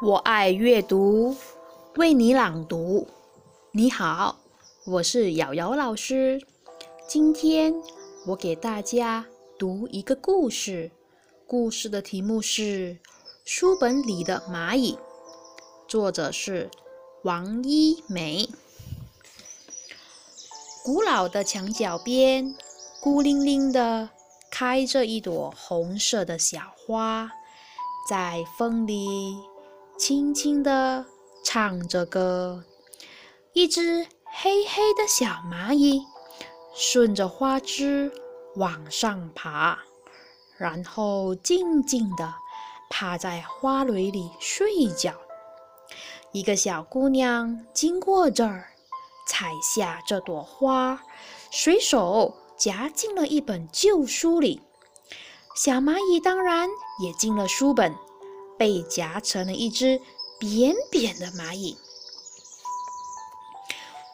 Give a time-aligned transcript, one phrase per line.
[0.00, 1.36] 我爱阅读，
[1.96, 3.08] 为你朗读。
[3.72, 4.38] 你好，
[4.86, 6.40] 我是瑶瑶老师。
[7.08, 7.74] 今天
[8.24, 9.26] 我给大家
[9.58, 10.92] 读一个故事，
[11.48, 12.94] 故事的题目是
[13.44, 14.94] 《书本里的蚂蚁》，
[15.88, 16.70] 作者是
[17.24, 18.48] 王一梅。
[20.84, 22.54] 古老的墙角边，
[23.00, 24.10] 孤零零的
[24.48, 27.32] 开着一朵红色的小花，
[28.08, 29.36] 在风里。
[29.98, 31.04] 轻轻地
[31.44, 32.64] 唱着歌，
[33.52, 36.00] 一只黑黑的小蚂蚁
[36.72, 38.12] 顺着花枝
[38.54, 39.76] 往上爬，
[40.56, 42.32] 然后静静地
[42.88, 45.12] 趴在花蕊里睡觉。
[46.30, 48.68] 一个小姑娘经过这儿，
[49.26, 51.02] 采下这朵花，
[51.50, 54.62] 随手夹进了一本旧书里。
[55.56, 56.68] 小蚂蚁当然
[57.02, 57.92] 也进了书本。
[58.58, 60.00] 被夹成了一只
[60.38, 61.78] 扁扁的蚂蚁。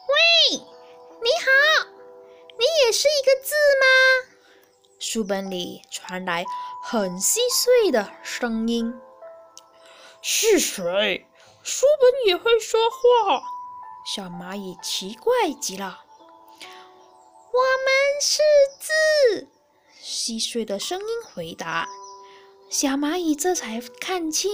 [0.07, 1.87] 喂，你好，
[2.57, 3.85] 你也是一个字吗？
[4.99, 6.45] 书本里传来
[6.83, 8.93] 很细碎的声音。
[10.21, 11.27] 是谁？
[11.63, 13.41] 书本也会说话？
[14.05, 16.03] 小蚂蚁奇怪极了。
[17.51, 18.41] 我们是
[18.79, 19.47] 字。
[19.99, 21.87] 细碎的声音回答。
[22.67, 24.51] 小蚂蚁这才看清，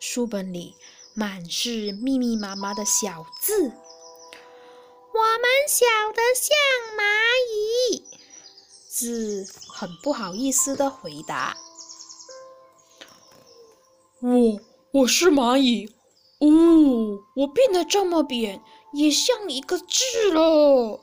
[0.00, 0.74] 书本里
[1.14, 3.62] 满是密密麻麻的小字。
[3.62, 6.54] 我们小得像
[6.96, 7.02] 蚂
[7.90, 8.04] 蚁，
[8.88, 11.56] 字很不好意思的回答
[14.20, 14.60] ：“我
[14.92, 15.86] 我是蚂蚁，
[16.40, 21.00] 哦，我变得这么扁，也像一个字了。”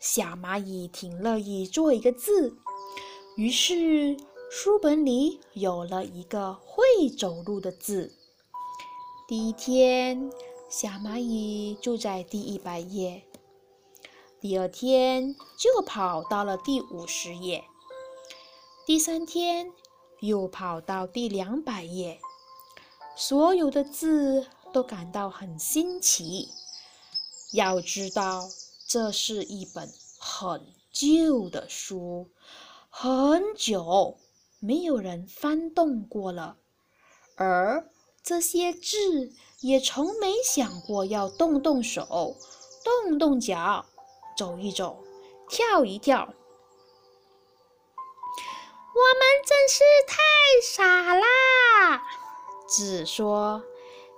[0.00, 2.56] 小蚂蚁挺乐意做一个字，
[3.36, 4.16] 于是。
[4.50, 8.14] 书本里有了一个会走路的字。
[9.26, 10.30] 第一天，
[10.70, 13.24] 小蚂蚁住在第一百页，
[14.40, 17.64] 第二天就跑到了第五十页，
[18.86, 19.72] 第三天
[20.20, 22.20] 又跑到第两百页。
[23.16, 26.48] 所有的字都感到很新奇。
[27.52, 28.48] 要知道，
[28.88, 29.88] 这是一本
[30.18, 32.28] 很旧的书，
[32.90, 34.18] 很久。
[34.66, 36.56] 没有人翻动过了，
[37.36, 37.90] 而
[38.22, 39.30] 这些字
[39.60, 42.34] 也从没想过要动动手、
[42.82, 43.84] 动动脚、
[44.38, 45.04] 走一走、
[45.50, 46.20] 跳一跳。
[48.94, 50.16] 我们真是太
[50.62, 52.00] 傻啦！
[52.66, 53.62] 字说：“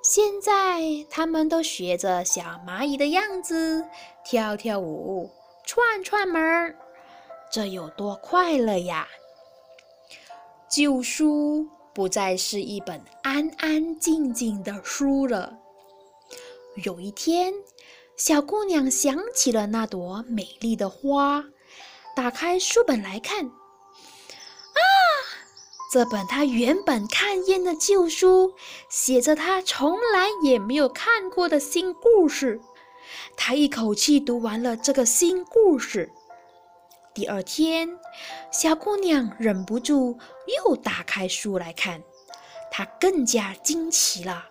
[0.01, 3.85] 现在他们都学着小蚂蚁的样子，
[4.25, 5.29] 跳跳舞、
[5.65, 6.79] 串串门儿，
[7.51, 9.09] 这有多快乐呀！”
[10.77, 15.57] 旧书不再是一本安安静静的书了。
[16.85, 17.55] 有一天，
[18.15, 21.43] 小姑娘想起了那朵美丽的花，
[22.15, 23.47] 打开书本来看。
[23.47, 24.81] 啊，
[25.91, 28.53] 这本她原本看厌的旧书，
[28.91, 32.61] 写着她从来也没有看过的新故事。
[33.35, 36.13] 她一口气读完了这个新故事。
[37.15, 37.89] 第二天，
[38.51, 40.19] 小姑娘忍不住
[40.65, 42.03] 又打开书来看，
[42.71, 44.47] 她更加惊奇了。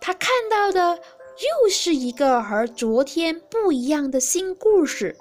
[0.00, 5.16] 她看到的又是一个和昨天不一样的新故事。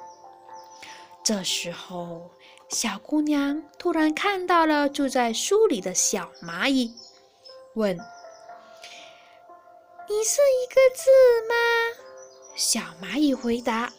[1.24, 2.30] 这时候，
[2.70, 6.94] 小姑娘突然看到了住在书里的小蚂蚁，
[7.74, 7.98] 问
[10.08, 11.10] ：“你是一个字
[11.50, 11.56] 吗？”
[12.56, 13.92] 小蚂蚁回答：“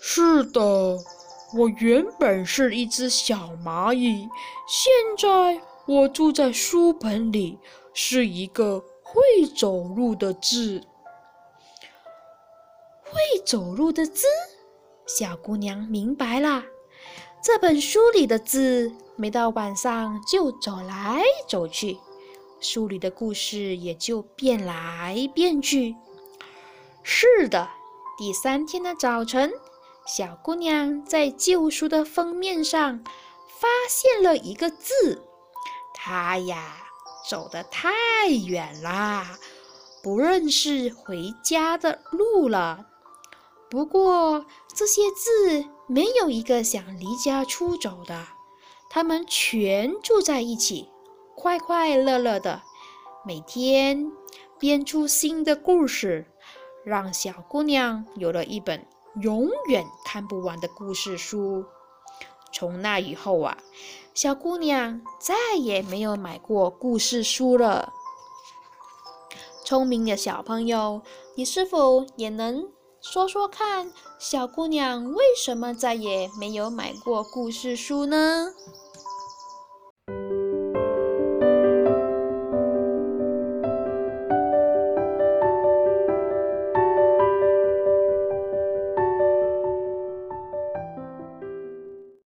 [0.00, 0.60] 是的。”
[1.54, 4.28] 我原本是一只小蚂蚁，
[4.66, 7.58] 现在我住在书本里，
[7.92, 10.82] 是一个会走路的字。
[13.04, 14.24] 会走路的字，
[15.06, 16.64] 小姑娘明白了。
[17.42, 21.98] 这本书里的字，每到晚上就走来走去，
[22.60, 25.94] 书里的故事也就变来变去。
[27.02, 27.68] 是的，
[28.16, 29.52] 第三天的早晨。
[30.04, 33.02] 小姑娘在旧书的封面上
[33.60, 35.22] 发现了一个字，
[35.94, 36.76] 她呀
[37.28, 39.38] 走得太远啦，
[40.02, 42.86] 不认识回家的路了。
[43.70, 44.44] 不过
[44.74, 48.26] 这些字没有一个想离家出走的，
[48.90, 50.90] 他们全住在一起，
[51.36, 52.60] 快快乐乐的，
[53.24, 54.10] 每天
[54.58, 56.26] 编出新的故事，
[56.84, 58.84] 让小姑娘有了一本。
[59.20, 61.64] 永远看不完的故事书。
[62.52, 63.56] 从那以后啊，
[64.14, 67.92] 小姑娘再也没有买过故事书了。
[69.64, 71.00] 聪明的小朋友，
[71.34, 72.68] 你是否也能
[73.00, 78.48] 说说看，小姑娘为什么再也没有买过故事书呢？